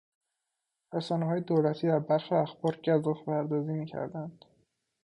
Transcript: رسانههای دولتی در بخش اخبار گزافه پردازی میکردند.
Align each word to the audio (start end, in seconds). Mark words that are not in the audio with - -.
رسانههای 0.93 1.41
دولتی 1.41 1.87
در 1.87 1.99
بخش 1.99 2.31
اخبار 2.33 2.75
گزافه 2.77 3.23
پردازی 3.25 3.71
میکردند. 3.73 4.45